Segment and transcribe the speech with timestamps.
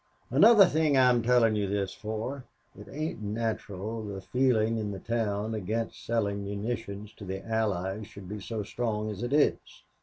[0.31, 5.53] "Another thing I'm telling you this for it ain't natural the feeling in the town
[5.53, 9.59] against selling munitions to the Allies should be so strong as it is.